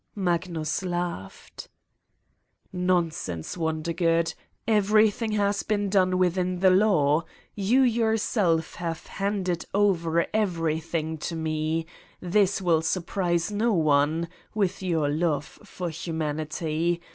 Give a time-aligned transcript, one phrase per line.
[0.15, 1.69] Magnus laughed.
[2.03, 2.49] *'
[2.89, 4.33] Nonsense, Wondergood!
[4.67, 7.23] Everything has been done within the law.
[7.53, 11.85] You, yourself, have handed over everything to me.
[12.19, 14.27] This will surprise no one...
[14.55, 16.99] with your love for humanity.